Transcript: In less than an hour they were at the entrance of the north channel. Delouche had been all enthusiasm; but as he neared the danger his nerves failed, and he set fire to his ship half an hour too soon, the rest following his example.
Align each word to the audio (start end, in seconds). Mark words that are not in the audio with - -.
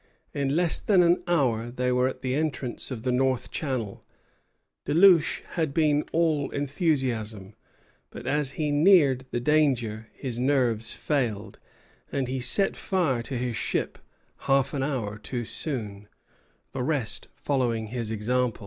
In 0.33 0.55
less 0.55 0.79
than 0.79 1.03
an 1.03 1.21
hour 1.27 1.69
they 1.69 1.91
were 1.91 2.07
at 2.07 2.23
the 2.23 2.33
entrance 2.33 2.89
of 2.89 3.03
the 3.03 3.11
north 3.11 3.51
channel. 3.51 4.03
Delouche 4.83 5.41
had 5.51 5.75
been 5.75 6.05
all 6.11 6.49
enthusiasm; 6.49 7.53
but 8.09 8.25
as 8.25 8.53
he 8.53 8.71
neared 8.71 9.25
the 9.29 9.39
danger 9.39 10.07
his 10.13 10.39
nerves 10.39 10.91
failed, 10.93 11.59
and 12.11 12.27
he 12.27 12.39
set 12.39 12.75
fire 12.75 13.21
to 13.21 13.37
his 13.37 13.55
ship 13.55 13.99
half 14.47 14.73
an 14.73 14.81
hour 14.81 15.19
too 15.19 15.45
soon, 15.45 16.07
the 16.71 16.81
rest 16.81 17.27
following 17.35 17.89
his 17.89 18.09
example. 18.09 18.59